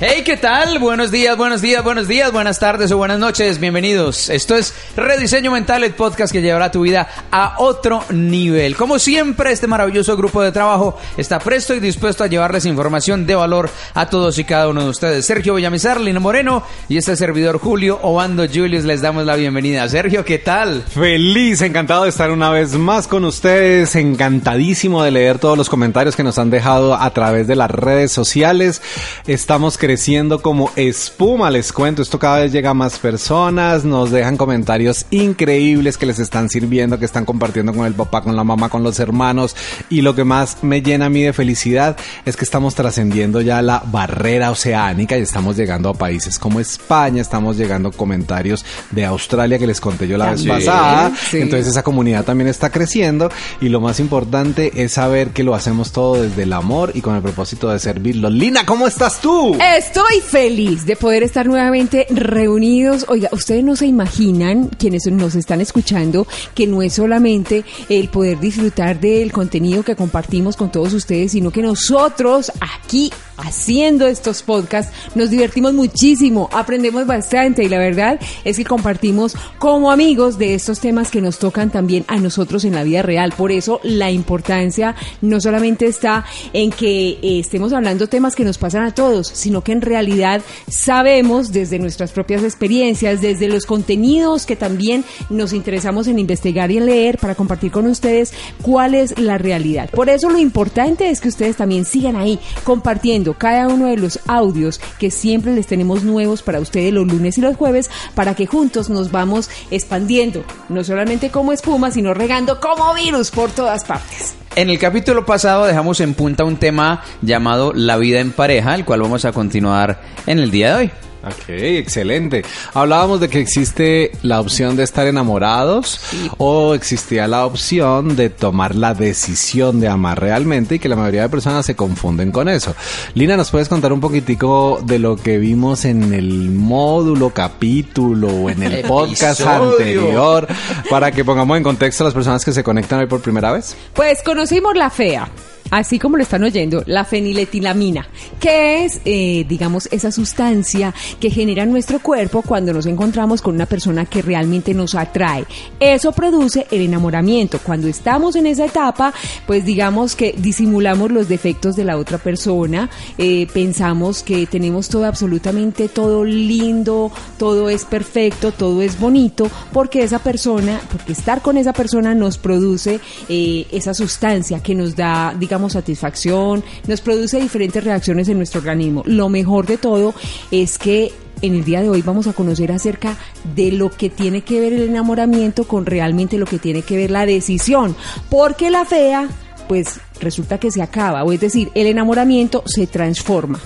[0.00, 0.80] Hey, ¿qué tal?
[0.80, 3.60] Buenos días, buenos días, buenos días, buenas tardes o buenas noches.
[3.60, 4.28] Bienvenidos.
[4.28, 8.74] Esto es Rediseño Mental, el podcast que llevará tu vida a otro nivel.
[8.74, 13.36] Como siempre, este maravilloso grupo de trabajo está presto y dispuesto a llevarles información de
[13.36, 15.26] valor a todos y cada uno de ustedes.
[15.26, 19.88] Sergio Villamizar, Lino Moreno y este servidor Julio Obando Julius les damos la bienvenida.
[19.88, 20.82] Sergio, ¿qué tal?
[20.82, 26.16] Feliz, encantado de estar una vez más con ustedes, encantadísimo de leer todos los comentarios
[26.16, 28.82] que nos han dejado a través de las redes sociales.
[29.28, 32.00] Estamos creciendo como espuma, les cuento.
[32.00, 36.98] Esto cada vez llega a más personas, nos dejan comentarios increíbles que les están sirviendo,
[36.98, 39.54] que están compartiendo con el papá, con la mamá, con los hermanos.
[39.90, 43.60] Y lo que más me llena a mí de felicidad es que estamos trascendiendo ya
[43.60, 49.58] la barrera oceánica y estamos llegando a países como España, estamos llegando comentarios de Australia
[49.58, 51.12] que les conté yo la vez pasada.
[51.30, 51.42] Sí.
[51.42, 53.30] Entonces esa comunidad también está creciendo
[53.60, 57.16] y lo más importante es saber que lo hacemos todo desde el amor y con
[57.16, 58.30] el propósito de servirlo.
[58.30, 59.58] Lina, ¿cómo estás tú?
[59.76, 63.06] Estoy feliz de poder estar nuevamente reunidos.
[63.08, 68.38] Oiga, ustedes no se imaginan, quienes nos están escuchando, que no es solamente el poder
[68.38, 74.94] disfrutar del contenido que compartimos con todos ustedes, sino que nosotros aquí haciendo estos podcasts
[75.16, 80.78] nos divertimos muchísimo, aprendemos bastante y la verdad es que compartimos como amigos de estos
[80.78, 83.34] temas que nos tocan también a nosotros en la vida real.
[83.36, 88.84] Por eso la importancia no solamente está en que estemos hablando temas que nos pasan
[88.84, 94.56] a todos, sino que en realidad sabemos desde nuestras propias experiencias, desde los contenidos que
[94.56, 99.38] también nos interesamos en investigar y en leer para compartir con ustedes cuál es la
[99.38, 99.90] realidad.
[99.90, 104.20] Por eso lo importante es que ustedes también sigan ahí compartiendo cada uno de los
[104.26, 108.46] audios que siempre les tenemos nuevos para ustedes los lunes y los jueves para que
[108.46, 114.43] juntos nos vamos expandiendo, no solamente como espuma, sino regando como virus por todas partes.
[114.56, 118.84] En el capítulo pasado dejamos en punta un tema llamado la vida en pareja, el
[118.84, 120.90] cual vamos a continuar en el día de hoy.
[121.26, 122.44] Ok, excelente.
[122.74, 126.00] Hablábamos de que existe la opción de estar enamorados
[126.36, 131.22] o existía la opción de tomar la decisión de amar realmente y que la mayoría
[131.22, 132.74] de personas se confunden con eso.
[133.14, 138.50] Lina, ¿nos puedes contar un poquitico de lo que vimos en el módulo, capítulo o
[138.50, 140.46] en el podcast anterior
[140.90, 143.74] para que pongamos en contexto a las personas que se conectan hoy por primera vez?
[143.94, 145.28] Pues conocimos la fea.
[145.70, 148.06] Así como lo están oyendo, la feniletilamina,
[148.38, 153.66] que es, eh, digamos, esa sustancia que genera nuestro cuerpo cuando nos encontramos con una
[153.66, 155.44] persona que realmente nos atrae.
[155.80, 157.58] Eso produce el enamoramiento.
[157.58, 159.12] Cuando estamos en esa etapa,
[159.46, 165.06] pues digamos que disimulamos los defectos de la otra persona, eh, pensamos que tenemos todo
[165.06, 171.56] absolutamente todo lindo, todo es perfecto, todo es bonito, porque esa persona, porque estar con
[171.56, 177.82] esa persona nos produce eh, esa sustancia que nos da, digamos, satisfacción, nos produce diferentes
[177.84, 179.02] reacciones en nuestro organismo.
[179.06, 180.14] Lo mejor de todo
[180.50, 183.16] es que en el día de hoy vamos a conocer acerca
[183.54, 187.10] de lo que tiene que ver el enamoramiento con realmente lo que tiene que ver
[187.10, 187.94] la decisión,
[188.30, 189.28] porque la fea,
[189.68, 193.58] pues resulta que se acaba, o es decir, el enamoramiento se transforma.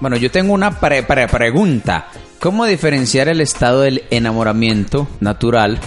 [0.00, 2.06] Bueno, yo tengo una pre- pre- pregunta.
[2.38, 5.78] ¿Cómo diferenciar el estado del enamoramiento natural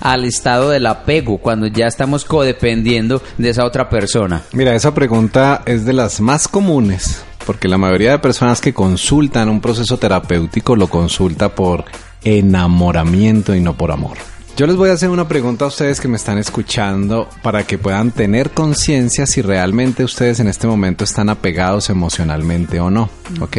[0.00, 4.42] al estado del apego cuando ya estamos codependiendo de esa otra persona?
[4.52, 9.48] Mira, esa pregunta es de las más comunes, porque la mayoría de personas que consultan
[9.48, 11.84] un proceso terapéutico lo consulta por
[12.24, 14.16] enamoramiento y no por amor.
[14.56, 17.76] Yo les voy a hacer una pregunta a ustedes que me están escuchando para que
[17.76, 23.10] puedan tener conciencia si realmente ustedes en este momento están apegados emocionalmente o no,
[23.42, 23.56] ¿ok?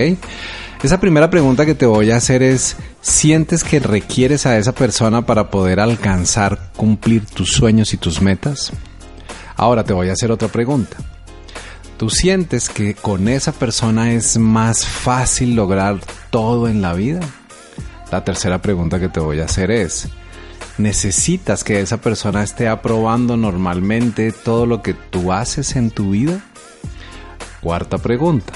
[0.83, 5.25] Esa primera pregunta que te voy a hacer es, ¿sientes que requieres a esa persona
[5.25, 8.71] para poder alcanzar, cumplir tus sueños y tus metas?
[9.55, 10.97] Ahora te voy a hacer otra pregunta.
[11.97, 17.21] ¿Tú sientes que con esa persona es más fácil lograr todo en la vida?
[18.11, 20.07] La tercera pregunta que te voy a hacer es,
[20.77, 26.39] ¿necesitas que esa persona esté aprobando normalmente todo lo que tú haces en tu vida?
[27.61, 28.53] Cuarta pregunta,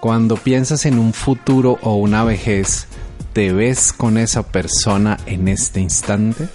[0.00, 2.86] cuando piensas en un futuro o una vejez,
[3.32, 6.48] ¿te ves con esa persona en este instante?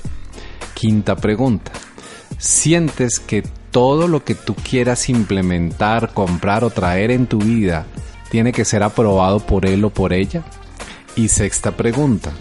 [0.74, 1.72] Quinta pregunta,
[2.38, 7.86] ¿sientes que todo lo que tú quieras implementar, comprar o traer en tu vida
[8.30, 10.44] tiene que ser aprobado por él o por ella?
[11.16, 12.32] Y sexta pregunta,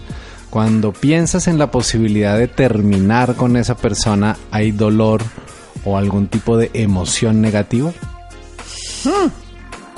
[0.49, 5.21] Cuando piensas en la posibilidad de terminar con esa persona, ¿hay dolor
[5.85, 7.93] o algún tipo de emoción negativa?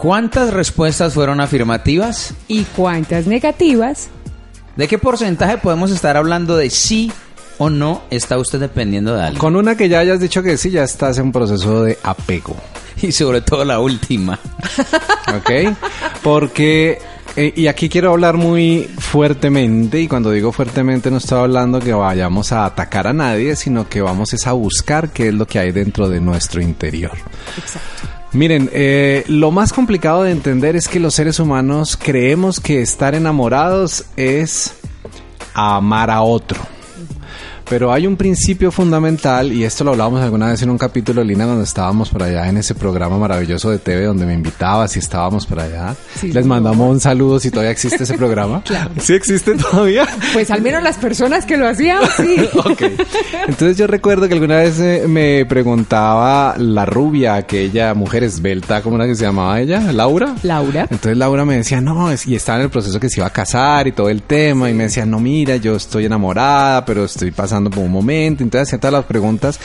[0.04, 2.34] ¿Cuántas respuestas fueron afirmativas?
[2.50, 4.10] ¿Y cuántas negativas?
[4.76, 7.10] ¿De qué porcentaje podemos estar hablando de sí
[7.58, 9.40] o no está usted dependiendo de algo?
[9.40, 12.58] Con una que ya hayas dicho que sí, ya estás en proceso de apego.
[13.02, 14.38] Y sobre todo la última.
[15.38, 15.74] ¿Ok?
[16.22, 17.00] Porque,
[17.38, 21.94] eh, y aquí quiero hablar muy fuertemente, y cuando digo fuertemente no estoy hablando que
[21.94, 25.60] vayamos a atacar a nadie, sino que vamos es a buscar qué es lo que
[25.60, 27.18] hay dentro de nuestro interior.
[27.58, 28.23] Exacto.
[28.34, 33.14] Miren, eh, lo más complicado de entender es que los seres humanos creemos que estar
[33.14, 34.74] enamorados es
[35.54, 36.73] amar a otro.
[37.70, 41.46] Pero hay un principio fundamental, y esto lo hablábamos alguna vez en un capítulo, Lina,
[41.46, 45.46] cuando estábamos por allá en ese programa maravilloso de TV donde me invitabas y estábamos
[45.46, 45.96] por allá.
[46.20, 48.62] Sí, Les mandamos un saludo si todavía existe ese programa.
[48.74, 48.92] Claro.
[49.00, 50.08] ¿Sí existe todavía?
[50.32, 52.38] Pues al menos las personas que lo hacían, sí.
[52.58, 52.82] ok.
[53.48, 58.96] Entonces yo recuerdo que alguna vez eh, me preguntaba la rubia, aquella mujer esbelta, ¿cómo
[58.96, 59.92] era que se llamaba ella?
[59.92, 60.36] ¿Laura?
[60.44, 60.88] Laura.
[60.90, 63.88] Entonces Laura me decía, no, y estaba en el proceso que se iba a casar
[63.88, 67.53] y todo el tema, y me decía, no, mira, yo estoy enamorada, pero estoy pasando
[67.70, 68.44] por un momento.
[68.44, 69.60] Entonces hacía todas las preguntas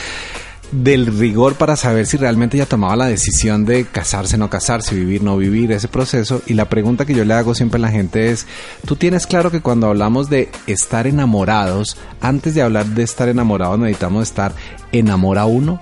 [0.71, 5.23] del rigor para saber si realmente ella tomaba la decisión de casarse, no casarse, vivir,
[5.23, 6.41] no vivir, ese proceso.
[6.45, 8.45] Y la pregunta que yo le hago siempre a la gente es,
[8.85, 13.79] ¿tú tienes claro que cuando hablamos de estar enamorados, antes de hablar de estar enamorados
[13.79, 14.53] necesitamos estar
[14.91, 15.81] enamora uno?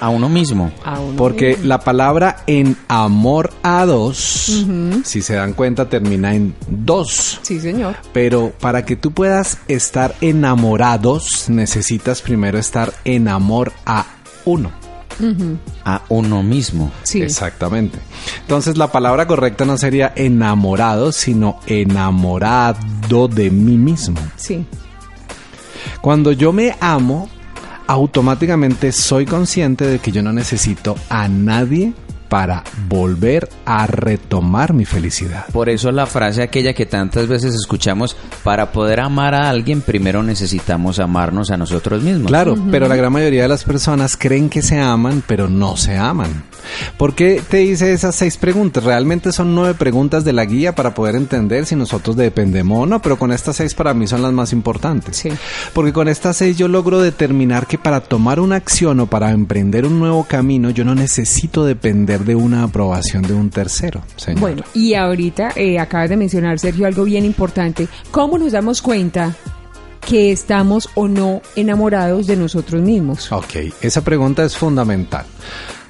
[0.00, 0.72] A uno mismo.
[0.84, 1.66] A uno Porque mismo.
[1.66, 4.64] la palabra en amor a dos,
[5.04, 7.38] si se dan cuenta, termina en dos.
[7.42, 7.96] Sí, señor.
[8.12, 14.06] Pero para que tú puedas estar enamorados, necesitas primero estar en amor a
[14.44, 14.70] uno.
[15.84, 16.90] A uno mismo.
[17.04, 17.22] Sí.
[17.22, 17.98] Exactamente.
[18.40, 24.18] Entonces la palabra correcta no sería enamorado, sino enamorado de mí mismo.
[24.36, 24.66] Sí.
[26.00, 27.28] Cuando yo me amo,
[27.86, 31.92] automáticamente soy consciente de que yo no necesito a nadie
[32.34, 35.46] para volver a retomar mi felicidad.
[35.52, 40.20] Por eso la frase aquella que tantas veces escuchamos, para poder amar a alguien primero
[40.20, 42.26] necesitamos amarnos a nosotros mismos.
[42.26, 45.96] Claro, pero la gran mayoría de las personas creen que se aman, pero no se
[45.96, 46.42] aman.
[46.96, 48.84] ¿Por qué te hice esas seis preguntas?
[48.84, 53.00] Realmente son nueve preguntas de la guía para poder entender si nosotros dependemos o no,
[53.00, 55.16] pero con estas seis para mí son las más importantes.
[55.16, 55.28] Sí.
[55.72, 59.86] Porque con estas seis yo logro determinar que para tomar una acción o para emprender
[59.86, 64.02] un nuevo camino yo no necesito depender de una aprobación de un tercero.
[64.16, 64.40] señor.
[64.40, 67.88] Bueno, y ahorita eh, acabas de mencionar, Sergio, algo bien importante.
[68.10, 69.34] ¿Cómo nos damos cuenta
[70.00, 73.30] que estamos o no enamorados de nosotros mismos?
[73.32, 75.24] Ok, esa pregunta es fundamental.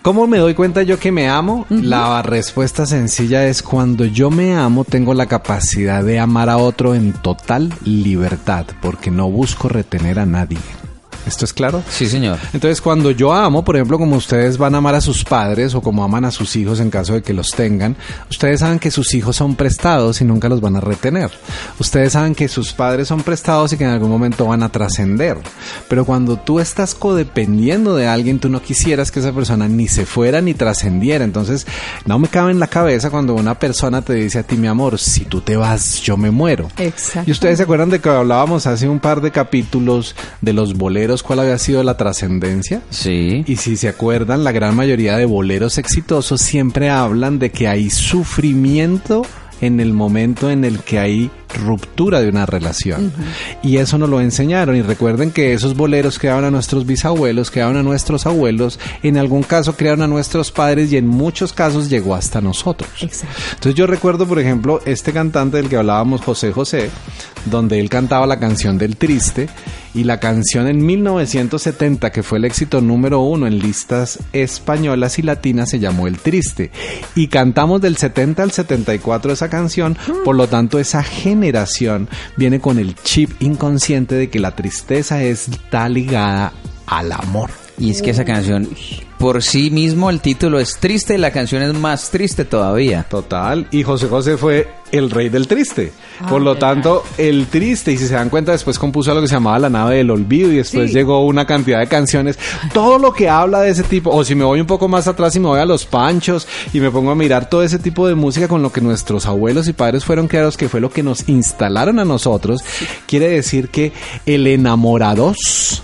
[0.05, 1.65] ¿Cómo me doy cuenta yo que me amo?
[1.71, 6.95] La respuesta sencilla es cuando yo me amo tengo la capacidad de amar a otro
[6.95, 10.59] en total libertad, porque no busco retener a nadie.
[11.27, 11.83] ¿Esto es claro?
[11.89, 12.39] Sí, señor.
[12.53, 15.81] Entonces, cuando yo amo, por ejemplo, como ustedes van a amar a sus padres o
[15.81, 17.97] como aman a sus hijos en caso de que los tengan,
[18.31, 21.31] ustedes saben que sus hijos son prestados y nunca los van a retener.
[21.79, 25.39] Ustedes saben que sus padres son prestados y que en algún momento van a trascender.
[25.89, 30.07] Pero cuando tú estás codependiendo de alguien, tú no quisieras que esa persona ni se
[30.07, 31.25] fuera ni trascendiera.
[31.25, 31.67] Entonces,
[32.05, 34.99] no me cabe en la cabeza cuando una persona te dice a ti, mi amor,
[34.99, 36.69] si tú te vas, yo me muero.
[36.79, 37.29] Exacto.
[37.29, 41.14] Y ustedes se acuerdan de que hablábamos hace un par de capítulos de los boleros,
[41.23, 42.83] cuál había sido la trascendencia.
[42.91, 43.45] Sí.
[43.47, 47.91] Y si se acuerdan, la gran mayoría de boleros exitosos siempre hablan de que hay
[47.91, 49.23] sufrimiento
[49.61, 51.31] en el momento en el que hay
[51.65, 53.13] ruptura de una relación.
[53.63, 54.77] Y eso nos lo enseñaron.
[54.77, 59.43] Y recuerden que esos boleros crearon a nuestros bisabuelos, crearon a nuestros abuelos, en algún
[59.43, 62.91] caso crearon a nuestros padres y en muchos casos llegó hasta nosotros.
[63.01, 63.37] Exacto.
[63.51, 66.91] Entonces yo recuerdo, por ejemplo, este cantante del que hablábamos, José José,
[67.47, 69.49] donde él cantaba la canción del triste
[69.95, 75.23] y la canción en 1970, que fue el éxito número uno en listas españolas y
[75.23, 76.73] latinas, se llamó El Triste.
[77.15, 82.79] Y cantamos del 70 al 74 esa canción, por lo tanto esa generación viene con
[82.79, 86.53] el chip inconsciente de que la tristeza está ligada
[86.87, 87.51] al amor.
[87.79, 88.69] Y es que esa canción,
[89.25, 93.07] por sí mismo el título es triste y la canción es más triste todavía.
[93.09, 93.67] Total.
[93.71, 95.93] Y José José fue el rey del triste.
[96.29, 99.29] Por lo Ah, tanto, el triste, y si se dan cuenta, después compuso algo que
[99.29, 100.95] se llamaba La nave del olvido y después Sí.
[100.99, 102.39] llegó una cantidad de canciones.
[102.75, 105.35] Todo lo que habla de ese tipo, o si me voy un poco más atrás
[105.37, 108.15] y me voy a los panchos y me pongo a mirar todo ese tipo de
[108.15, 111.31] música con lo que nuestros abuelos y padres fueron creados, que fue lo que nos
[111.31, 112.61] instalaron a nosotros,
[113.07, 113.93] quiere decir que
[114.27, 115.83] el enamorados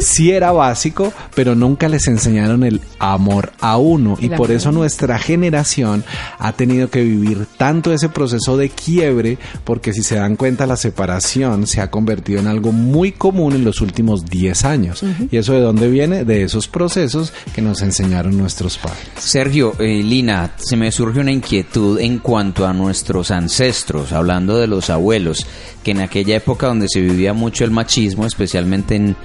[0.00, 4.16] sí era básico, pero nunca les enseñaron el amor a uno.
[4.20, 6.04] Y por eso nuestra generación
[6.38, 10.76] ha tenido que vivir tanto ese proceso de quiebre, porque si se dan cuenta, la
[10.76, 15.02] separación se ha convertido en algo muy común en los últimos 10 años.
[15.30, 16.24] ¿Y eso de dónde viene?
[16.24, 18.98] De esos procesos que nos enseñaron nuestros padres.
[19.18, 24.66] Sergio, eh, Lina, se me surge una inquietud en cuanto a nuestros ancestros, hablando de
[24.66, 25.46] los abuelos,
[25.82, 29.16] que en aquella época donde se vivía mucho el machismo, especialmente en,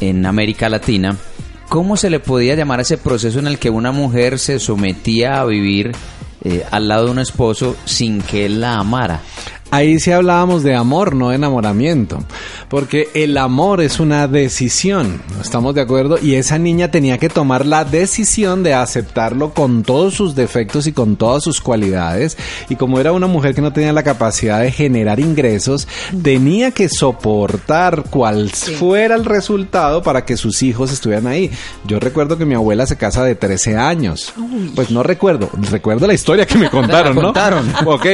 [0.00, 1.16] en América Latina,
[1.68, 5.40] ¿cómo se le podía llamar a ese proceso en el que una mujer se sometía
[5.40, 5.92] a vivir
[6.42, 9.20] eh, al lado de un esposo sin que él la amara?
[9.72, 12.24] Ahí sí hablábamos de amor, no de enamoramiento,
[12.68, 16.18] porque el amor es una decisión, ¿estamos de acuerdo?
[16.20, 20.92] Y esa niña tenía que tomar la decisión de aceptarlo con todos sus defectos y
[20.92, 22.36] con todas sus cualidades,
[22.68, 25.86] y como era una mujer que no tenía la capacidad de generar ingresos,
[26.20, 31.48] tenía que soportar cual fuera el resultado para que sus hijos estuvieran ahí.
[31.86, 34.32] Yo recuerdo que mi abuela se casa de 13 años,
[34.74, 37.22] pues no recuerdo, recuerdo la historia que me contaron, ¿no?
[37.22, 37.72] contaron.
[37.86, 38.06] ok,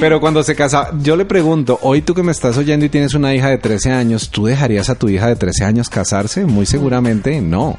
[0.00, 3.12] pero cuando se casa yo le pregunto, hoy tú que me estás oyendo y tienes
[3.12, 6.46] una hija de 13 años, ¿tú dejarías a tu hija de 13 años casarse?
[6.46, 7.78] Muy seguramente no.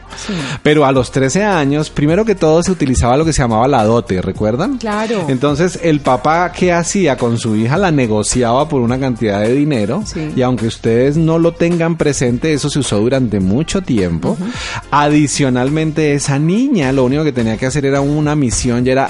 [0.61, 3.83] Pero a los 13 años, primero que todo se utilizaba lo que se llamaba la
[3.83, 4.77] dote, ¿recuerdan?
[4.77, 5.25] Claro.
[5.27, 7.77] Entonces, el papá, ¿qué hacía con su hija?
[7.77, 10.03] La negociaba por una cantidad de dinero.
[10.35, 14.37] Y aunque ustedes no lo tengan presente, eso se usó durante mucho tiempo.
[14.91, 19.09] Adicionalmente, esa niña lo único que tenía que hacer era una misión y era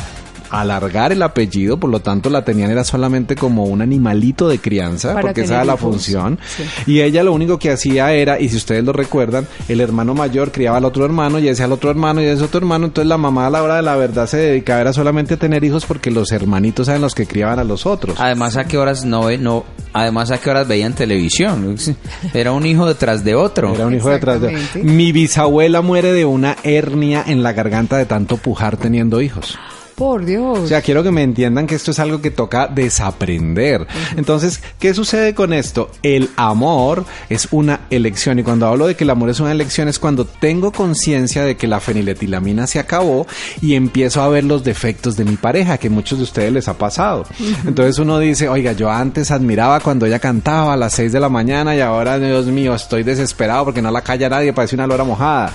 [0.50, 5.16] alargar el apellido, por lo tanto la tenían era solamente como un animalito de crianza,
[5.20, 6.40] porque esa era la función.
[6.86, 10.52] Y ella lo único que hacía era, y si ustedes lo recuerdan, el hermano mayor
[10.52, 13.18] criaba al otro hermano y ese al otro hermano y ese otro hermano, entonces la
[13.18, 16.12] mamá a la hora de la verdad se dedicaba era solamente a tener hijos porque
[16.12, 18.20] los hermanitos eran los que criaban a los otros.
[18.20, 21.76] Además a qué horas no ve, no, además a qué horas veían televisión.
[22.34, 23.74] Era un hijo detrás de otro.
[23.74, 24.84] Era un hijo detrás de otro.
[24.84, 29.58] Mi bisabuela muere de una hernia en la garganta de tanto pujar teniendo hijos.
[29.96, 30.60] Por Dios.
[30.60, 33.88] O sea, quiero que me entiendan que esto es algo que toca desaprender.
[34.18, 35.90] Entonces, ¿qué sucede con esto?
[36.04, 38.38] El amor es una elección.
[38.40, 41.56] Y cuando hablo de que el amor es una elección es cuando tengo conciencia de
[41.56, 43.26] que la feniletilamina se acabó
[43.62, 46.78] y empiezo a ver los defectos de mi pareja, que muchos de ustedes les ha
[46.78, 47.26] pasado.
[47.66, 51.30] Entonces uno dice, oiga, yo antes admiraba cuando ella cantaba a las 6 de la
[51.30, 55.06] mañana y ahora, Dios mío, estoy desesperado porque no la calla nadie, parece una lora
[55.06, 55.54] mojada.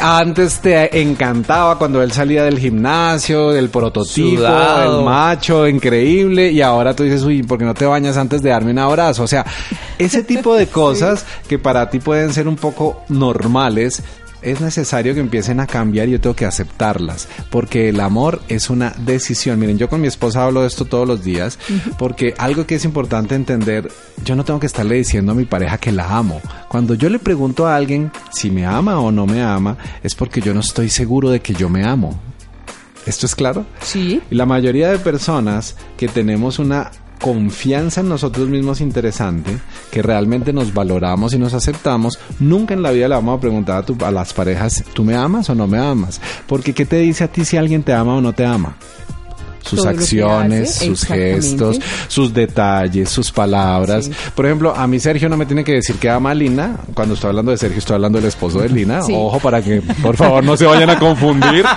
[0.00, 6.94] Antes te encantaba cuando él salía del gimnasio, el prototipo, el macho, increíble, y ahora
[6.94, 9.22] tú dices, uy, ¿por qué no te bañas antes de darme un abrazo?
[9.22, 9.46] O sea,
[9.98, 14.02] ese tipo de cosas que para ti pueden ser un poco normales,
[14.42, 18.70] es necesario que empiecen a cambiar y yo tengo que aceptarlas, porque el amor es
[18.70, 19.58] una decisión.
[19.58, 21.58] Miren, yo con mi esposa hablo de esto todos los días,
[21.98, 23.90] porque algo que es importante entender,
[24.24, 26.40] yo no tengo que estarle diciendo a mi pareja que la amo.
[26.68, 30.40] Cuando yo le pregunto a alguien si me ama o no me ama, es porque
[30.40, 32.18] yo no estoy seguro de que yo me amo.
[33.06, 33.66] ¿Esto es claro?
[33.80, 34.20] Sí.
[34.30, 36.90] Y la mayoría de personas que tenemos una
[37.20, 39.58] confianza en nosotros mismos interesante,
[39.90, 43.84] que realmente nos valoramos y nos aceptamos, nunca en la vida le vamos a preguntar
[43.84, 46.20] a, a las parejas, ¿tú me amas o no me amas?
[46.46, 48.76] Porque ¿qué te dice a ti si alguien te ama o no te ama?
[49.62, 51.78] sus acciones, sus gestos,
[52.08, 54.10] sus detalles, sus palabras.
[54.34, 56.76] Por ejemplo, a mí Sergio no me tiene que decir que ama a Lina.
[56.94, 59.00] Cuando estoy hablando de Sergio, estoy hablando del esposo de Lina.
[59.12, 61.64] Ojo para que, por favor, no se vayan a confundir.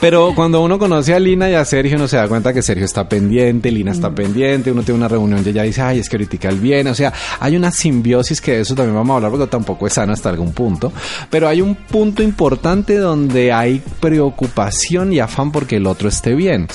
[0.00, 2.84] Pero cuando uno conoce a Lina y a Sergio, uno se da cuenta que Sergio
[2.84, 6.16] está pendiente, Lina está pendiente, uno tiene una reunión y ella dice, ay, es que
[6.16, 6.90] ahorita él viene.
[6.90, 9.94] O sea, hay una simbiosis que de eso también vamos a hablar porque tampoco es
[9.94, 10.92] sano hasta algún punto.
[11.30, 16.68] Pero hay un punto importante donde hay preocupación y afán porque el otro esté bien.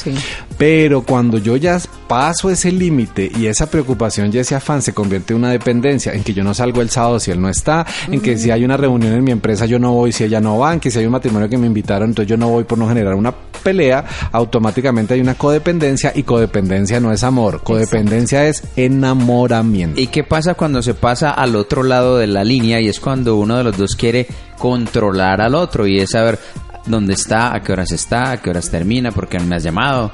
[0.58, 5.34] Pero cuando yo ya paso ese límite y esa preocupación y ese afán se convierte
[5.34, 8.22] en una dependencia, en que yo no salgo el sábado si él no está, en
[8.22, 10.74] que si hay una reunión en mi empresa yo no voy si ella no va,
[10.74, 12.88] en que si hay un matrimonio que me invitaron entonces yo no voy por no
[12.88, 20.00] generar una pelea, automáticamente hay una codependencia y codependencia no es amor, codependencia es enamoramiento.
[20.00, 23.38] ¿Y qué pasa cuando se pasa al otro lado de la línea y es cuando
[23.38, 24.28] uno de los dos quiere
[24.58, 26.38] controlar al otro y es saber
[26.86, 30.12] dónde está, a qué horas está, a qué horas termina, porque me has llamado?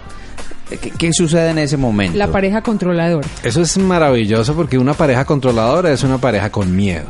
[0.69, 2.15] ¿Qué, ¿Qué, sucede en ese momento?
[2.15, 3.27] La pareja controladora.
[3.43, 7.07] Eso es maravilloso porque una pareja controladora es una pareja con miedo.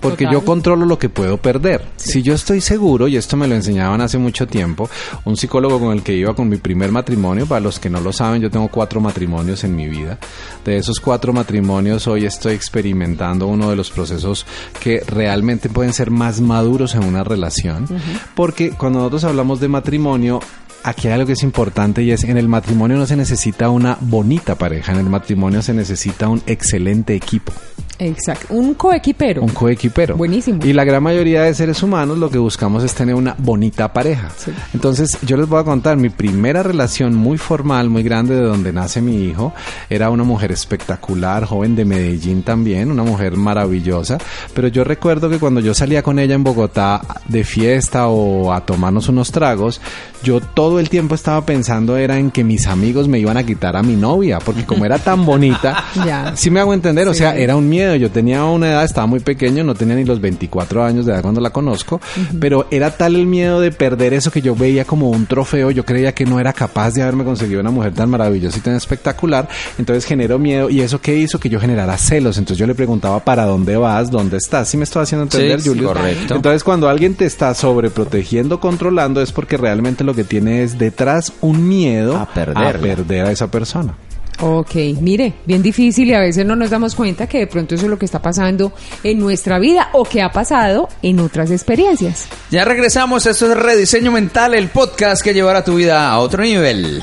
[0.00, 0.34] Porque Total.
[0.40, 1.84] yo controlo lo que puedo perder.
[1.96, 2.12] Sí.
[2.12, 4.88] Si yo estoy seguro, y esto me lo enseñaban hace mucho tiempo,
[5.24, 8.12] un psicólogo con el que iba con mi primer matrimonio, para los que no lo
[8.12, 10.18] saben, yo tengo cuatro matrimonios en mi vida.
[10.64, 14.46] De esos cuatro matrimonios, hoy estoy experimentando uno de los procesos
[14.80, 17.84] que realmente pueden ser más maduros en una relación.
[17.84, 18.20] Uh -huh.
[18.34, 20.40] Porque cuando nosotros hablamos de matrimonio,
[20.84, 23.98] aquí hay algo que es importante y es en el matrimonio no se necesita una
[24.00, 27.52] bonita pareja, en el matrimonio se necesita un excelente equipo.
[27.98, 28.54] Exacto.
[28.54, 29.42] Un coequipero.
[29.42, 30.16] Un coequipero.
[30.16, 30.60] Buenísimo.
[30.64, 34.30] Y la gran mayoría de seres humanos lo que buscamos es tener una bonita pareja.
[34.36, 34.52] Sí.
[34.72, 38.72] Entonces, yo les voy a contar, mi primera relación muy formal, muy grande de donde
[38.72, 39.52] nace mi hijo,
[39.90, 44.18] era una mujer espectacular, joven de Medellín también, una mujer maravillosa.
[44.54, 48.64] Pero yo recuerdo que cuando yo salía con ella en Bogotá de fiesta o a
[48.64, 49.80] tomarnos unos tragos,
[50.22, 53.76] yo todo el tiempo estaba pensando era en que mis amigos me iban a quitar
[53.76, 56.36] a mi novia, porque como era tan bonita, Ya.
[56.36, 57.18] sí me hago entender, o Sí.
[57.20, 57.87] sea, era un miedo.
[57.96, 61.22] Yo tenía una edad, estaba muy pequeño, no tenía ni los 24 años de edad
[61.22, 62.00] cuando la conozco,
[62.40, 65.70] pero era tal el miedo de perder eso que yo veía como un trofeo.
[65.70, 68.74] Yo creía que no era capaz de haberme conseguido una mujer tan maravillosa y tan
[68.74, 69.48] espectacular.
[69.78, 72.38] Entonces generó miedo y eso que hizo que yo generara celos.
[72.38, 74.10] Entonces yo le preguntaba, ¿para dónde vas?
[74.10, 74.68] ¿Dónde estás?
[74.68, 75.88] ¿Sí me estoy haciendo entender, Sí, Julio?
[75.88, 76.34] correcto.
[76.34, 81.32] Entonces cuando alguien te está sobreprotegiendo, controlando, es porque realmente lo que tiene es detrás
[81.40, 83.94] un miedo A a perder a esa persona.
[84.40, 87.84] Ok, mire, bien difícil y a veces no nos damos cuenta que de pronto eso
[87.84, 92.26] es lo que está pasando en nuestra vida o que ha pasado en otras experiencias.
[92.50, 97.02] Ya regresamos, esto es Rediseño Mental, el podcast que llevará tu vida a otro nivel.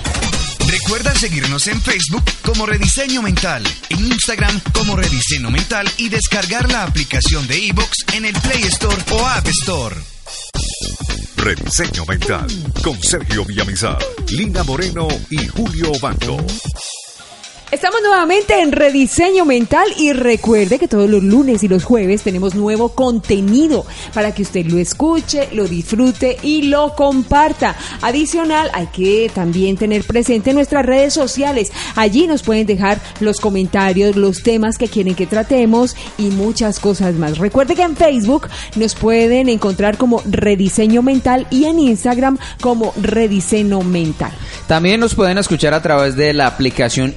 [0.68, 6.84] Recuerda seguirnos en Facebook como Rediseño Mental, en Instagram como Rediseño Mental y descargar la
[6.84, 9.96] aplicación de iVoox en el Play Store o App Store.
[11.38, 12.48] Rediseño Mental
[12.82, 14.00] con Sergio Villamizar,
[14.30, 16.38] Lina Moreno y Julio Bando.
[17.72, 22.54] Estamos nuevamente en Rediseño Mental y recuerde que todos los lunes y los jueves tenemos
[22.54, 27.76] nuevo contenido para que usted lo escuche, lo disfrute y lo comparta.
[28.04, 31.72] Adicional, hay que también tener presente nuestras redes sociales.
[31.96, 37.16] Allí nos pueden dejar los comentarios, los temas que quieren que tratemos y muchas cosas
[37.16, 37.40] más.
[37.40, 43.82] Recuerde que en Facebook nos pueden encontrar como Rediseño Mental y en Instagram como Rediseño
[43.82, 44.32] Mental.
[44.68, 47.16] También nos pueden escuchar a través de la aplicación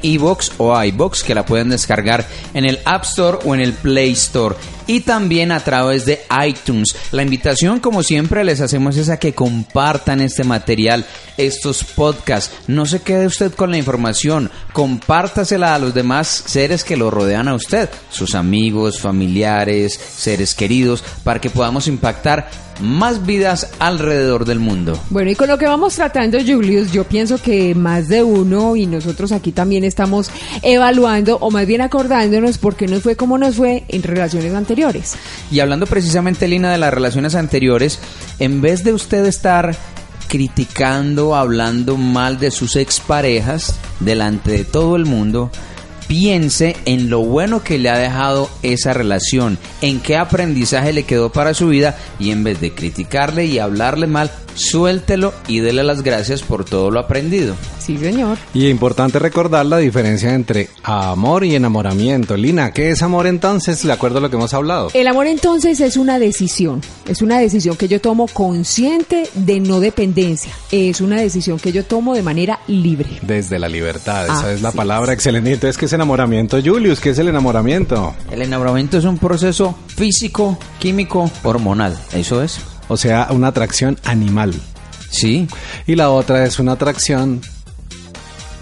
[0.58, 4.56] o iBox que la pueden descargar en el App Store o en el Play Store
[4.88, 6.96] y también a través de iTunes.
[7.12, 12.56] La invitación, como siempre, les hacemos es a que compartan este material, estos podcasts.
[12.66, 17.46] No se quede usted con la información, compártasela a los demás seres que lo rodean
[17.46, 22.48] a usted, sus amigos, familiares, seres queridos, para que podamos impactar
[22.80, 24.98] más vidas alrededor del mundo.
[25.10, 28.86] Bueno, y con lo que vamos tratando, Julius, yo pienso que más de uno, y
[28.86, 30.30] nosotros aquí también estamos
[30.62, 34.77] evaluando, o más bien acordándonos por qué nos fue como nos fue en relaciones anteriores.
[35.50, 37.98] Y hablando precisamente, Lina, de las relaciones anteriores,
[38.38, 39.76] en vez de usted estar
[40.28, 45.50] criticando, hablando mal de sus exparejas delante de todo el mundo,
[46.06, 51.30] piense en lo bueno que le ha dejado esa relación, en qué aprendizaje le quedó
[51.30, 56.02] para su vida y en vez de criticarle y hablarle mal, suéltelo y dele las
[56.02, 57.54] gracias por todo lo aprendido.
[57.78, 58.36] Sí, señor.
[58.52, 62.36] Y es importante recordar la diferencia entre amor y enamoramiento.
[62.36, 63.82] Lina, ¿qué es amor entonces?
[63.82, 64.90] De acuerdo a lo que hemos hablado.
[64.92, 69.80] El amor entonces es una decisión, es una decisión que yo tomo consciente de no
[69.80, 73.08] dependencia, es una decisión que yo tomo de manera libre.
[73.22, 74.76] Desde la libertad, esa Ah, es la sí.
[74.76, 75.52] palabra excelente.
[75.52, 77.00] Entonces, ¿qué es enamoramiento, Julius?
[77.00, 78.14] ¿Qué es el enamoramiento?
[78.30, 81.96] El enamoramiento es un proceso físico, químico, hormonal.
[82.12, 82.58] Eso es.
[82.88, 84.54] O sea, una atracción animal.
[85.10, 85.48] Sí.
[85.86, 87.40] Y la otra es una atracción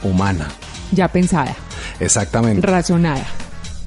[0.02, 0.48] humana.
[0.92, 1.54] Ya pensada,
[2.00, 2.66] Exactamente.
[2.66, 3.24] razonada.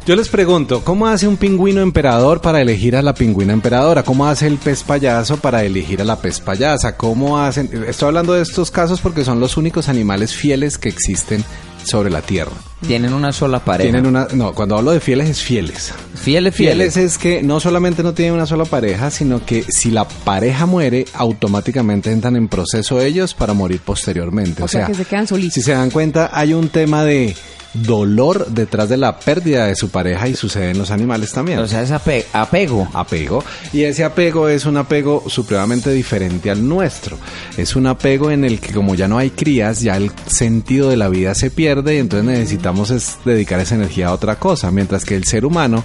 [0.06, 4.02] Yo les pregunto, ¿cómo hace un pingüino emperador para elegir a la pingüina emperadora?
[4.02, 6.98] ¿Cómo hace el pez payaso para elegir a la pez payasa?
[6.98, 7.70] ¿Cómo hacen?
[7.88, 11.44] Estoy hablando de estos casos porque son los únicos animales fieles que existen
[11.84, 12.52] sobre la Tierra.
[12.86, 13.92] Tienen una sola pareja.
[13.92, 15.94] Tienen una, no, cuando hablo de fieles es fieles.
[16.16, 16.98] Fieles, Fieles fieles.
[16.98, 21.06] es que no solamente no tienen una sola pareja, sino que si la pareja muere,
[21.14, 24.64] automáticamente entran en proceso ellos para morir posteriormente.
[24.64, 25.54] O sea, que se quedan solitos.
[25.54, 27.36] Si se dan cuenta, hay un tema de
[27.74, 31.60] dolor detrás de la pérdida de su pareja y sucede en los animales también.
[31.60, 32.88] O sea, es ape- apego.
[32.94, 37.18] apego y ese apego es un apego supremamente diferente al nuestro
[37.58, 40.98] es un apego en el que como ya no hay crías ya el sentido de
[40.98, 45.06] la vida se pierde y entonces necesitamos es dedicar esa energía a otra cosa mientras
[45.06, 45.84] que el ser humano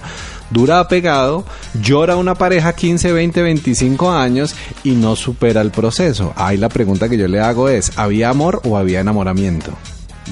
[0.49, 1.45] dura apegado
[1.81, 7.09] llora una pareja 15 20 25 años y no supera el proceso ahí la pregunta
[7.09, 9.71] que yo le hago es ¿había amor o había enamoramiento?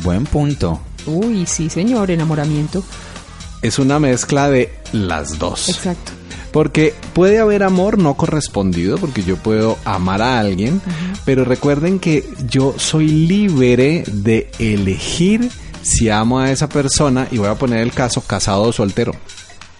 [0.03, 0.81] Buen punto.
[1.05, 2.83] Uy, sí, señor, enamoramiento.
[3.61, 6.11] es una mezcla de las dos Exacto.
[6.51, 10.81] Porque puede haber amor no correspondido, porque yo puedo amar a alguien,
[11.25, 15.49] pero recuerden que yo soy libre de elegir
[15.81, 19.13] si amo a esa persona, y voy a poner el caso casado o soltero.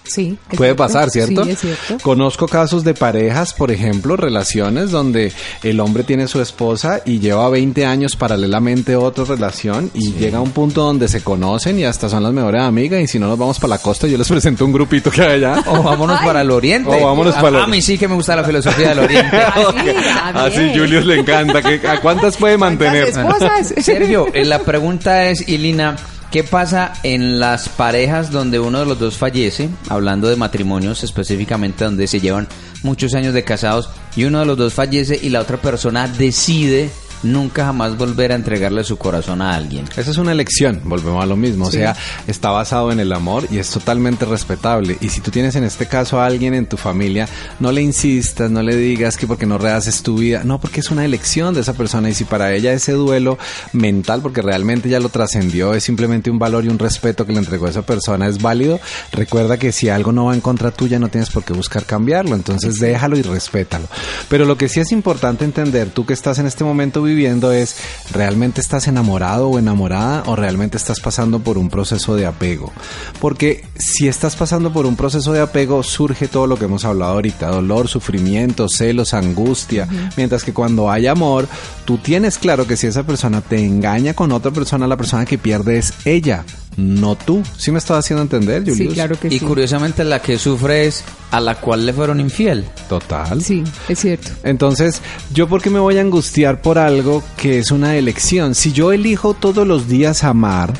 [0.05, 0.37] Sí.
[0.51, 0.75] es Puede cierto.
[0.83, 1.43] pasar, ¿cierto?
[1.45, 1.97] Sí, es cierto.
[2.01, 5.31] Conozco casos de parejas, por ejemplo, relaciones donde
[5.63, 10.41] el hombre tiene su esposa y lleva 20 años paralelamente otra relación y llega a
[10.41, 13.37] un punto donde se conocen y hasta son las mejores amigas y si no nos
[13.39, 15.63] vamos para la costa yo les presento un grupito que hay allá.
[15.67, 16.89] O vámonos para el oriente.
[16.89, 19.37] O vámonos a, para el- a mí sí que me gusta la filosofía del oriente.
[20.33, 20.71] Así.
[20.75, 21.61] Julius le encanta.
[21.61, 23.11] ¿Qué- ¿A cuántas puede mantener?
[23.11, 23.85] ¿Cuántas esposas?
[23.85, 25.95] Sergio, eh, la pregunta es, Ilina,
[26.33, 29.69] ¿qué pasa en las parejas donde uno de los dos fallece?
[29.87, 32.47] Hablando de matrimonios específicamente donde se llevan
[32.81, 36.89] muchos años de casados y uno de los dos fallece y la otra persona decide
[37.23, 39.85] nunca jamás volver a entregarle su corazón a alguien.
[39.95, 41.77] Esa es una elección, volvemos a lo mismo, Sí.
[41.77, 41.95] o sea,
[42.27, 44.97] está basado en el amor y es totalmente respetable.
[45.01, 47.27] Y si tú tienes en este caso a alguien en tu familia,
[47.59, 50.91] no le insistas, no le digas que porque no rehaces tu vida, no, porque es
[50.91, 53.37] una elección de esa persona y si para ella ese duelo
[53.71, 57.39] mental, porque realmente ya lo trascendió, es simplemente un valor y un respeto que le
[57.39, 58.79] entregó a esa persona, es válido,
[59.11, 62.35] recuerda que si algo no va en contra tuya, no tienes por qué buscar cambiarlo,
[62.35, 63.87] entonces déjalo y respétalo.
[64.29, 67.75] Pero lo que sí es importante entender, tú que estás en este momento viviendo es,
[68.11, 72.71] ¿realmente estás enamorado o enamorada o realmente estás pasando por un proceso de apego?
[73.19, 77.13] Porque si estás pasando por un proceso de apego, surge todo lo que hemos hablado
[77.13, 81.47] ahorita, dolor, sufrimiento, celos, angustia, mientras que cuando hay amor,
[81.85, 85.37] tú tienes claro que si esa persona te engaña con otra persona, la persona que
[85.37, 86.45] pierde es ella,
[86.77, 87.43] no tú.
[87.57, 88.93] ¿Sí me estás haciendo entender, Sí, Julius?
[88.93, 89.45] claro que Y sí.
[89.45, 92.65] curiosamente la que sufre es a la cual le fueron infiel.
[92.89, 93.41] Total.
[93.41, 94.29] Sí, es cierto.
[94.43, 95.01] Entonces,
[95.33, 98.55] ¿yo por qué me voy a angustiar por algo que es una elección?
[98.55, 100.73] Si yo elijo todos los días amar,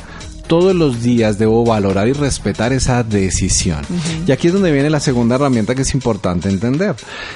[0.46, 3.80] todos los días debo valorar y respetar esa decisión.
[4.26, 6.94] Y aquí es donde viene la segunda herramienta que es importante entender.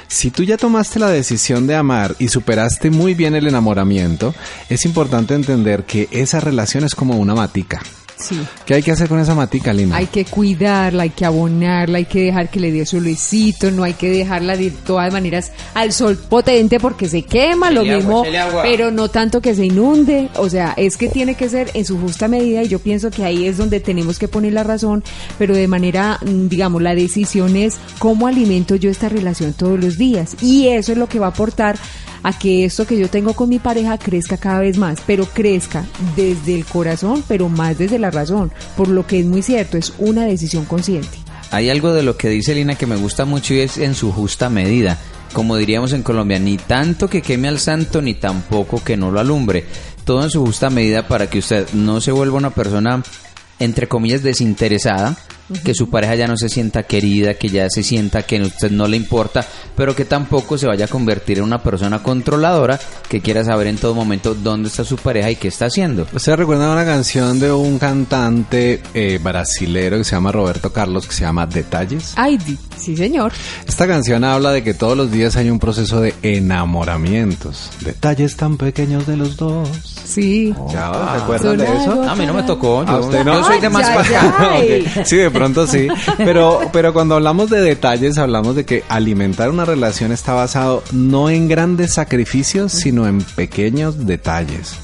[0.09, 4.35] Si tú ya tomaste la decisión de amar y superaste muy bien el enamoramiento,
[4.69, 7.81] es importante entender que esa relación es como una matica.
[8.19, 8.41] Sí.
[8.67, 9.97] ¿Qué hay que hacer con esa matica, Lina?
[9.97, 13.95] Hay que cuidarla, hay que abonarla, hay que dejar que le dé solecito, no hay
[13.95, 18.25] que dejarla de todas maneras al sol potente porque se quema, lo agua, mismo,
[18.63, 20.29] pero no tanto que se inunde.
[20.37, 23.25] O sea, es que tiene que ser en su justa medida y yo pienso que
[23.25, 25.05] ahí es donde tenemos que poner la razón,
[25.39, 29.97] pero de manera, mm, digamos, la decisión es cómo alimento yo esta relación todos los
[29.97, 31.79] días y eso es lo que va a aportar
[32.23, 35.85] a que esto que yo tengo con mi pareja crezca cada vez más, pero crezca
[36.17, 39.93] desde el corazón, pero más desde la razón, por lo que es muy cierto, es
[39.99, 41.19] una decisión consciente.
[41.51, 44.13] Hay algo de lo que dice Lina que me gusta mucho y es en su
[44.13, 44.99] justa medida.
[45.33, 49.21] Como diríamos en Colombia, ni tanto que queme al santo, ni tampoco que no lo
[49.21, 49.65] alumbre.
[50.05, 53.03] Todo en su justa medida para que usted no se vuelva una persona,
[53.59, 55.17] entre comillas, desinteresada,
[55.65, 58.71] que su pareja ya no se sienta querida, que ya se sienta que a usted
[58.71, 59.45] no le importa,
[59.77, 63.77] pero que tampoco se vaya a convertir en una persona controladora que quiera saber en
[63.79, 66.07] todo momento dónde está su pareja y qué está haciendo.
[66.13, 71.15] ¿Ustedes recuerdan una canción de un cantante eh, brasilero que se llama Roberto Carlos que
[71.15, 72.13] se llama Detalles?
[72.17, 73.33] Ay, di- sí señor.
[73.67, 77.71] Esta canción habla de que todos los días hay un proceso de enamoramientos.
[77.81, 79.69] Detalles tan pequeños de los dos.
[80.05, 80.55] Sí.
[80.73, 82.03] ¿Ya ¿Se acuerdan de eso?
[82.09, 83.35] A mí no me tocó, ¿A usted no?
[83.41, 85.05] yo soy de más ya, ya.
[85.05, 85.89] Sí, de pronto sí.
[86.19, 91.31] Pero, pero cuando hablamos de detalles, hablamos de que alimentar una relación está basado no
[91.31, 94.75] en grandes sacrificios, sino en pequeños detalles.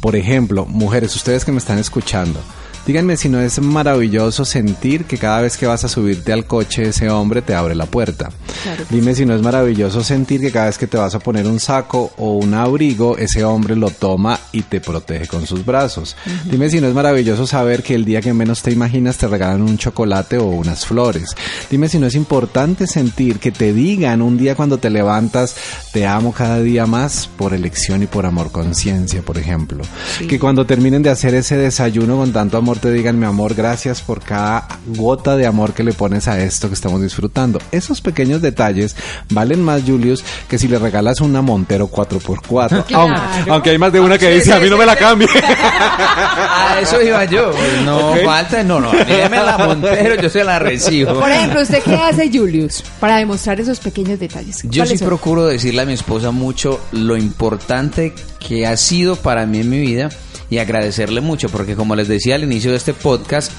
[0.00, 2.40] Por ejemplo, mujeres, ustedes que me están escuchando,
[2.90, 6.88] díganme si no es maravilloso sentir que cada vez que vas a subirte al coche
[6.88, 8.30] ese hombre te abre la puerta.
[8.64, 11.46] Claro Dime si no es maravilloso sentir que cada vez que te vas a poner
[11.46, 16.16] un saco o un abrigo, ese hombre lo toma y te protege con sus brazos.
[16.46, 19.62] Dime si no es maravilloso saber que el día que menos te imaginas te regalan
[19.62, 21.36] un chocolate o unas flores.
[21.70, 25.54] Dime si no es importante sentir que te digan un día cuando te levantas,
[25.92, 29.84] te amo cada día más por elección y por amor conciencia, por ejemplo.
[30.28, 34.00] Que cuando terminen de hacer ese desayuno con tanto amor te digan, mi amor, gracias
[34.00, 37.60] por cada gota de amor que le pones a esto que estamos disfrutando.
[37.72, 38.96] Esos pequeños detalles
[39.30, 42.84] valen más, Julius, que si le regalas una Montero 4x4.
[42.90, 43.14] Claro.
[43.14, 45.28] Aunque, aunque hay más de una que Sí, dice, a mí no me la cambie.
[45.38, 47.50] A eso iba yo.
[47.84, 48.24] No Ok.
[48.24, 48.90] falta, no, no.
[48.92, 51.18] Déjeme la Montero, yo se la recibo.
[51.18, 54.62] Por ejemplo, ¿usted qué hace, Julius, para demostrar esos pequeños detalles?
[54.64, 55.08] Yo sí ¿Cuáles son?
[55.08, 59.80] procuro decirle a mi esposa mucho lo importante que ha sido para mí en mi
[59.80, 60.08] vida
[60.50, 63.52] y agradecerle mucho, porque como les decía al inicio de este podcast,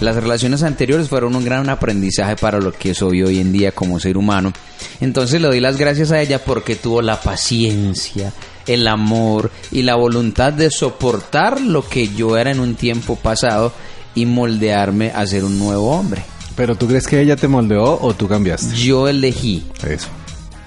[0.00, 4.00] las relaciones anteriores fueron un gran aprendizaje para lo que soy hoy en día como
[4.00, 4.52] ser humano.
[5.00, 8.32] Entonces le doy las gracias a ella porque tuvo la paciencia,
[8.66, 13.72] el amor y la voluntad de soportar lo que yo era en un tiempo pasado
[14.14, 16.22] y moldearme a ser un nuevo hombre.
[16.56, 18.74] Pero tú crees que ella te moldeó o tú cambiaste?
[18.76, 20.08] Yo elegí Eso.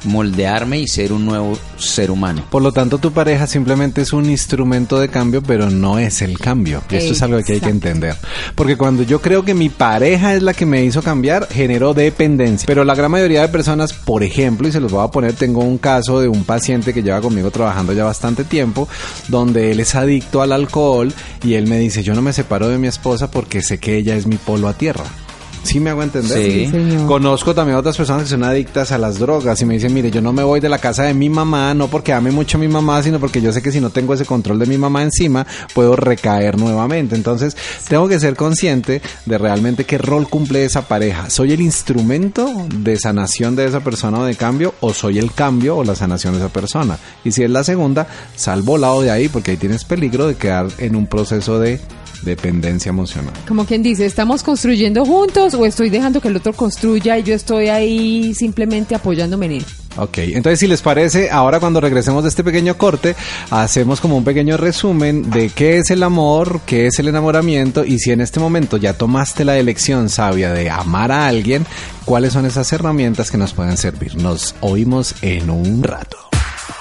[0.03, 2.43] Moldearme y ser un nuevo ser humano.
[2.49, 6.37] Por lo tanto, tu pareja simplemente es un instrumento de cambio, pero no es el
[6.39, 6.81] cambio.
[6.89, 8.15] Y esto es algo que hay que entender.
[8.55, 12.65] Porque cuando yo creo que mi pareja es la que me hizo cambiar, generó dependencia.
[12.65, 15.61] Pero la gran mayoría de personas, por ejemplo, y se los voy a poner, tengo
[15.61, 18.87] un caso de un paciente que lleva conmigo trabajando ya bastante tiempo,
[19.27, 22.77] donde él es adicto al alcohol y él me dice, yo no me separo de
[22.77, 25.05] mi esposa porque sé que ella es mi polo a tierra.
[25.63, 26.37] ¿Sí me hago entender?
[26.37, 26.51] Sí.
[26.51, 27.07] Sí, señor.
[27.07, 30.21] Conozco también otras personas que son adictas a las drogas y me dicen, mire, yo
[30.21, 32.67] no me voy de la casa de mi mamá, no porque ame mucho a mi
[32.67, 35.45] mamá, sino porque yo sé que si no tengo ese control de mi mamá encima,
[35.73, 37.15] puedo recaer nuevamente.
[37.15, 37.55] Entonces,
[37.87, 41.29] tengo que ser consciente de realmente qué rol cumple esa pareja.
[41.29, 45.77] ¿Soy el instrumento de sanación de esa persona o de cambio o soy el cambio
[45.77, 46.97] o la sanación de esa persona?
[47.23, 50.67] Y si es la segunda, sal volado de ahí porque ahí tienes peligro de quedar
[50.79, 51.79] en un proceso de
[52.23, 53.33] dependencia emocional.
[53.47, 57.33] Como quien dice, ¿estamos construyendo juntos o estoy dejando que el otro construya y yo
[57.33, 59.65] estoy ahí simplemente apoyándome en él?
[59.97, 63.15] Ok, entonces si les parece, ahora cuando regresemos de este pequeño corte,
[63.49, 67.99] hacemos como un pequeño resumen de qué es el amor, qué es el enamoramiento y
[67.99, 71.65] si en este momento ya tomaste la elección sabia de amar a alguien,
[72.05, 74.15] cuáles son esas herramientas que nos pueden servir.
[74.15, 76.30] Nos oímos en un rato.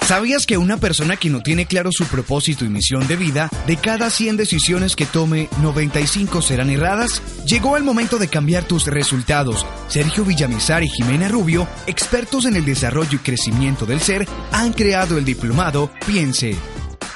[0.06, 3.76] ¿Sabías que una persona que no tiene claro su propósito y misión de vida, de
[3.76, 7.22] cada 100 decisiones que tome, 95 serán erradas?
[7.46, 9.66] Llegó el momento de cambiar tus resultados.
[9.88, 15.18] Sergio Villamizar y Jimena Rubio, expertos en el desarrollo y crecimiento del ser, han creado
[15.18, 16.56] el diplomado Piense.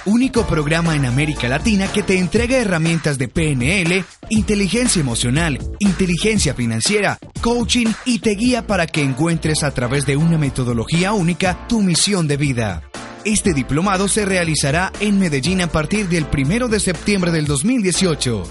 [0.07, 7.17] Único programa en América Latina que te entrega herramientas de PNL, inteligencia emocional, inteligencia financiera,
[7.41, 12.29] coaching y te guía para que encuentres a través de una metodología única tu misión
[12.29, 12.83] de vida.
[13.25, 18.43] Este diplomado se realizará en Medellín a partir del 1 de septiembre del 2018.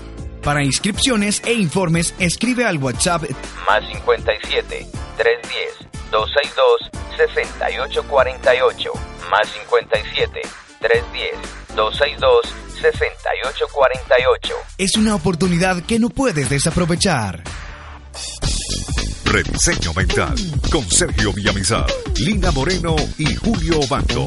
[0.42, 3.30] Para inscripciones e informes, escribe al WhatsApp
[3.68, 4.88] más 57
[5.18, 8.92] 310 262 6848
[9.30, 10.42] más 57
[10.84, 11.32] 310
[11.76, 17.42] 262 6848 Es una oportunidad que no puedes desaprovechar.
[19.24, 20.36] Rediseño Mental
[20.70, 21.86] con Sergio Villamizar,
[22.18, 24.26] Lina Moreno y Julio Bando.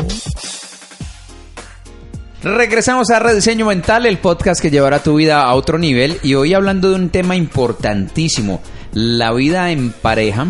[2.43, 6.55] Regresamos a Rediseño Mental, el podcast que llevará tu vida a otro nivel y hoy
[6.55, 10.47] hablando de un tema importantísimo, la vida en pareja,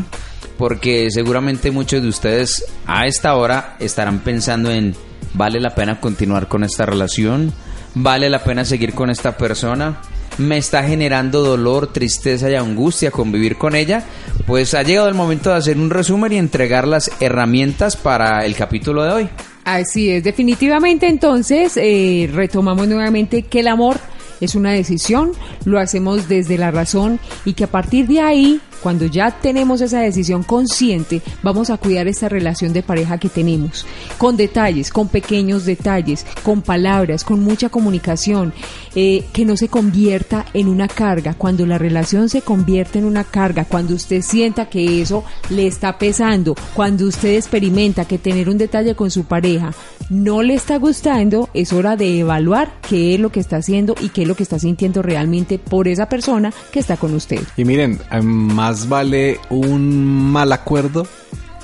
[0.56, 4.94] porque seguramente muchos de ustedes a esta hora estarán pensando en,
[5.36, 7.52] ¿vale la pena continuar con esta relación?
[7.94, 10.00] ¿Vale la pena seguir con esta persona?
[10.38, 14.04] ¿Me está generando dolor, tristeza y angustia convivir con ella?
[14.46, 18.54] Pues ha llegado el momento de hacer un resumen y entregar las herramientas para el
[18.54, 19.28] capítulo de hoy.
[19.64, 23.96] Así es, definitivamente entonces eh, retomamos nuevamente que el amor
[24.40, 25.32] es una decisión,
[25.64, 30.00] lo hacemos desde la razón y que a partir de ahí, cuando ya tenemos esa
[30.00, 33.86] decisión consciente, vamos a cuidar esta relación de pareja que tenemos,
[34.18, 38.52] con detalles, con pequeños detalles, con palabras, con mucha comunicación,
[38.94, 41.34] eh, que no se convierta en una carga.
[41.34, 45.98] Cuando la relación se convierte en una carga, cuando usted sienta que eso le está
[45.98, 49.72] pesando, cuando usted experimenta que tener un detalle con su pareja
[50.10, 54.10] no le está gustando, es hora de evaluar qué es lo que está haciendo y
[54.10, 57.40] qué es lo que está sintiendo realmente por esa persona que está con usted.
[57.56, 58.22] Y miren, eh,
[58.66, 61.06] más vale un mal acuerdo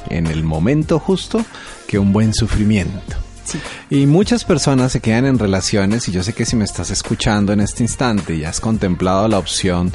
[0.08, 1.44] en el momento justo
[1.88, 3.16] que un buen sufrimiento.
[3.90, 7.52] Y muchas personas se quedan en relaciones y yo sé que si me estás escuchando
[7.52, 9.92] en este instante y has contemplado la opción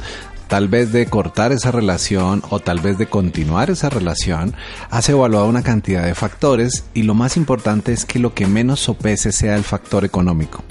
[0.48, 4.54] tal vez de cortar esa relación o tal vez de continuar esa relación,
[4.90, 8.80] has evaluado una cantidad de factores y lo más importante es que lo que menos
[8.80, 10.64] sopese sea el factor económico.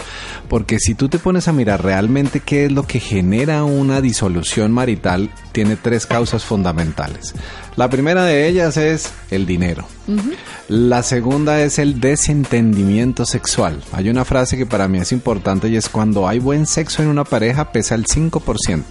[0.49, 4.71] Porque si tú te pones a mirar realmente qué es lo que genera una disolución
[4.71, 7.33] marital, tiene tres causas fundamentales.
[7.77, 9.85] La primera de ellas es el dinero.
[10.67, 13.83] La segunda es el desentendimiento sexual.
[13.91, 17.09] Hay una frase que para mí es importante y es cuando hay buen sexo en
[17.09, 18.83] una pareja pesa el 5%.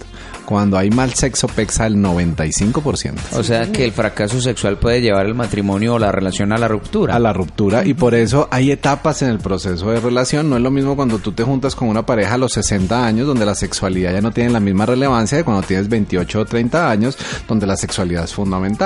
[0.45, 3.15] Cuando hay mal sexo pesa el 95%.
[3.33, 6.69] O sea que el fracaso sexual puede llevar el matrimonio o la relación a la
[6.69, 7.13] ruptura.
[7.13, 10.49] a la ruptura y por eso hay etapas en el proceso de relación.
[10.49, 13.27] No es lo mismo cuando tú te juntas con una pareja a los 60 años
[13.27, 16.89] donde la sexualidad ya no tiene la misma relevancia de cuando tienes 28 o 30
[16.89, 18.76] años donde la sexualidad es fundamental.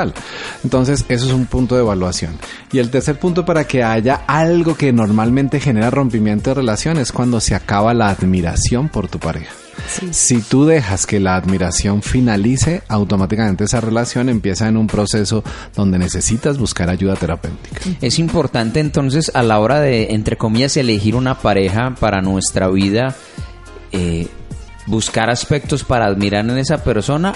[0.63, 2.37] Entonces eso es un punto de evaluación.
[2.71, 7.11] Y el tercer punto para que haya algo que normalmente genera rompimiento de relación es
[7.11, 9.51] cuando se acaba la admiración por tu pareja.
[10.11, 15.43] Si tú dejas que la admiración finalice, automáticamente esa relación empieza en un proceso
[15.75, 17.81] donde necesitas buscar ayuda terapéutica.
[18.01, 23.15] Es importante entonces a la hora de, entre comillas, elegir una pareja para nuestra vida,
[23.91, 24.27] eh,
[24.85, 27.33] buscar aspectos para admirar en esa persona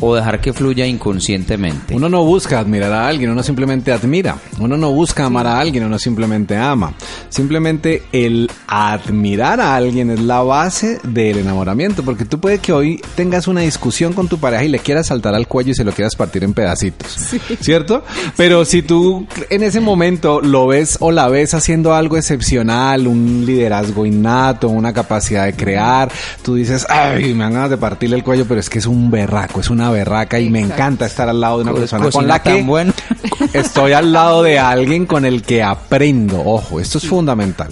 [0.00, 1.94] o dejar que fluya inconscientemente.
[1.94, 4.36] Uno no busca admirar a alguien, uno simplemente admira.
[4.58, 6.92] Uno no busca amar a alguien, uno simplemente ama.
[7.28, 13.00] Simplemente el admirar a alguien es la base del enamoramiento, porque tú puede que hoy
[13.14, 15.92] tengas una discusión con tu pareja y le quieras saltar al cuello y se lo
[15.92, 18.04] quieras partir en pedacitos, ¿cierto?
[18.36, 23.44] Pero si tú en ese momento lo ves o la ves haciendo algo excepcional, un
[23.46, 26.10] liderazgo innato, una capacidad de crear,
[26.42, 29.10] tú dices, ay, me dan ganas de partirle el cuello, pero es que es un
[29.10, 32.42] berraco, es una berraca y me encanta estar al lado de una persona con la
[32.42, 32.92] que bueno.
[33.52, 36.42] estoy al lado de alguien con el que aprendo.
[36.44, 37.70] Ojo, esto es fundamental.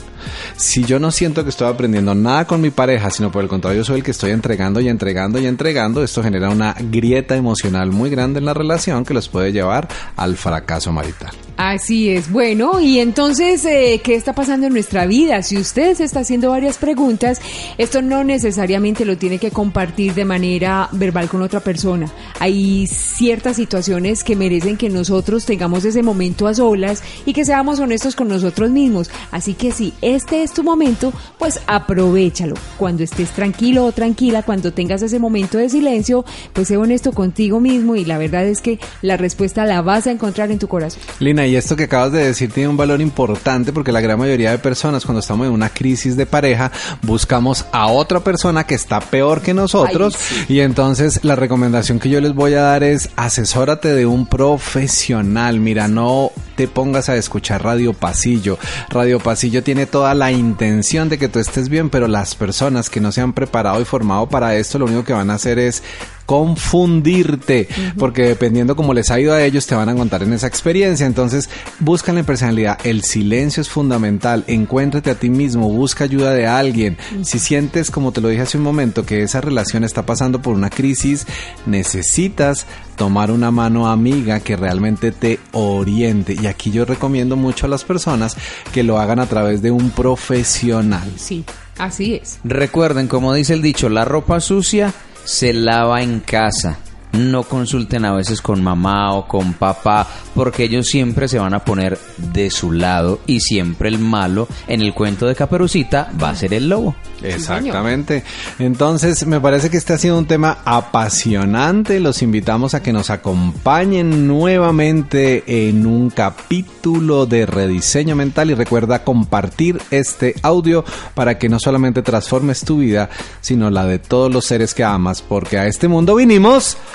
[0.56, 3.80] Si yo no siento que estoy aprendiendo nada con mi pareja, sino por el contrario,
[3.80, 7.90] yo soy el que estoy entregando y entregando y entregando, esto genera una grieta emocional
[7.90, 11.30] muy grande en la relación que los puede llevar al fracaso marital.
[11.58, 12.30] Así es.
[12.30, 15.42] Bueno, y entonces, eh, ¿qué está pasando en nuestra vida?
[15.42, 17.40] Si usted se está haciendo varias preguntas,
[17.78, 22.12] esto no necesariamente lo tiene que compartir de manera verbal con otra persona.
[22.38, 27.80] Hay ciertas situaciones que merecen que nosotros tengamos ese momento a solas y que seamos
[27.80, 29.10] honestos con nosotros mismos.
[29.32, 32.56] Así que si este es tu momento, pues aprovechalo.
[32.76, 37.60] Cuando estés tranquilo o tranquila, cuando tengas ese momento de silencio, pues sé honesto contigo
[37.60, 41.00] mismo y la verdad es que la respuesta la vas a encontrar en tu corazón.
[41.20, 44.50] Lina, y esto que acabas de decir tiene un valor importante porque la gran mayoría
[44.50, 49.00] de personas cuando estamos en una crisis de pareja buscamos a otra persona que está
[49.00, 53.10] peor que nosotros Ay, y entonces la recomendación que yo les voy a dar es
[53.14, 55.60] asesórate de un profesional.
[55.60, 58.58] Mira, no te pongas a escuchar Radio Pasillo.
[58.88, 63.00] Radio Pasillo tiene toda la intención de que tú estés bien, pero las personas que
[63.00, 65.84] no se han preparado y formado para esto lo único que van a hacer es
[66.28, 70.46] confundirte, porque dependiendo cómo les ha ido a ellos, te van a contar en esa
[70.46, 71.06] experiencia.
[71.06, 71.48] Entonces,
[71.80, 72.78] busca la personalidad.
[72.84, 74.44] El silencio es fundamental.
[74.46, 76.98] Encuéntrate a ti mismo, busca ayuda de alguien.
[77.22, 80.54] Si sientes, como te lo dije hace un momento, que esa relación está pasando por
[80.54, 81.26] una crisis,
[81.64, 86.36] necesitas tomar una mano amiga que realmente te oriente.
[86.38, 88.36] Y aquí yo recomiendo mucho a las personas
[88.74, 91.10] que lo hagan a través de un profesional.
[91.16, 91.46] Sí,
[91.78, 92.38] así es.
[92.44, 94.92] Recuerden, como dice el dicho, la ropa sucia
[95.28, 96.78] se lava en casa.
[97.12, 101.64] No consulten a veces con mamá o con papá, porque ellos siempre se van a
[101.64, 106.36] poner de su lado y siempre el malo en el cuento de Caperucita va a
[106.36, 106.94] ser el lobo.
[107.22, 108.22] Exactamente.
[108.58, 112.00] Entonces, me parece que este ha sido un tema apasionante.
[112.00, 119.04] Los invitamos a que nos acompañen nuevamente en un capítulo de rediseño mental y recuerda
[119.04, 124.44] compartir este audio para que no solamente transformes tu vida, sino la de todos los
[124.44, 126.76] seres que amas, porque a este mundo vinimos